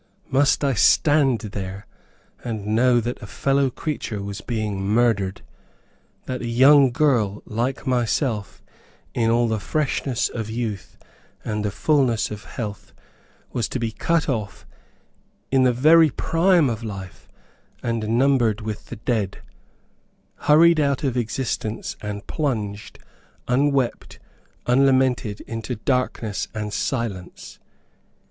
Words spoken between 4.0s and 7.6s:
was being murdered, that a young girl